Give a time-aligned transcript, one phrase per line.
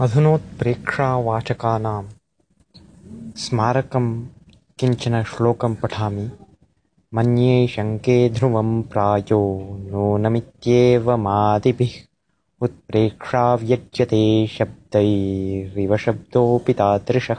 [0.00, 2.04] अधुनोत्प्रेक्षावाचकानां
[3.36, 4.26] स्मारकं
[4.78, 6.30] किञ्चन श्लोकं पठामि।
[7.14, 11.90] मन्ये शङ्के ध्रुवं प्रायो नूनमित्येवमादिभिः
[12.60, 17.38] उत्प्रेक्षाव्यज्यते शब्दैरिव शब्दोऽपि तादृशः।